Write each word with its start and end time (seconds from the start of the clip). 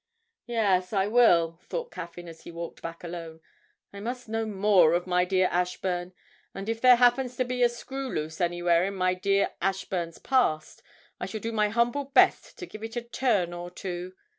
'Yes, 0.47 0.93
I 0.93 1.05
will,' 1.05 1.59
thought 1.69 1.91
Caffyn 1.91 2.27
as 2.27 2.41
he 2.41 2.51
walked 2.51 2.81
back 2.81 3.03
alone. 3.03 3.39
'I 3.93 3.99
must 3.99 4.27
know 4.27 4.47
more 4.47 4.93
of 4.95 5.05
my 5.05 5.25
dear 5.25 5.47
Ashburn; 5.51 6.13
and 6.55 6.67
if 6.67 6.81
there 6.81 6.95
happens 6.95 7.37
to 7.37 7.45
be 7.45 7.61
a 7.61 7.69
screw 7.69 8.09
loose 8.11 8.41
anywhere 8.41 8.83
in 8.85 8.95
my 8.95 9.13
dear 9.13 9.51
Ashburn's 9.61 10.17
past, 10.17 10.81
I 11.19 11.27
shall 11.27 11.39
do 11.39 11.51
my 11.51 11.69
humble 11.69 12.05
best 12.05 12.57
to 12.57 12.65
give 12.65 12.83
it 12.83 12.95
a 12.95 13.03
turn 13.03 13.53
or 13.53 13.69
two. 13.69 14.15